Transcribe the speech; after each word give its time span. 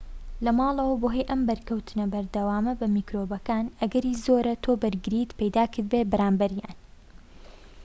لەماڵەوە 0.45 0.95
بەهۆی 1.01 1.29
ئەم 1.29 1.41
بەرکەوتنە 1.49 2.05
بەردەوامە 2.13 2.73
بە 2.79 2.87
میکرۆبەکان 2.95 3.65
ئەگەری 3.79 4.19
زۆرە 4.25 4.53
تۆ 4.63 4.71
بەرگریت 4.81 5.29
پەیدا 5.39 5.63
کردبێت 5.73 6.07
بەرامبەریان 6.11 6.75